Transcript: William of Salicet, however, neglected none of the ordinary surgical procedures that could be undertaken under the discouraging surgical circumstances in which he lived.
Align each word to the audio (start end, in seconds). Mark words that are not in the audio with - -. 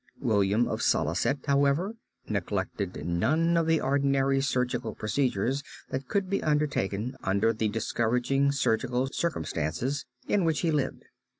William 0.19 0.67
of 0.67 0.81
Salicet, 0.81 1.45
however, 1.45 1.93
neglected 2.27 3.05
none 3.05 3.55
of 3.55 3.67
the 3.67 3.79
ordinary 3.79 4.41
surgical 4.41 4.95
procedures 4.95 5.61
that 5.91 6.07
could 6.07 6.27
be 6.27 6.41
undertaken 6.41 7.15
under 7.21 7.53
the 7.53 7.67
discouraging 7.69 8.51
surgical 8.51 9.05
circumstances 9.05 10.07
in 10.27 10.43
which 10.43 10.61
he 10.61 10.71
lived. 10.71 11.03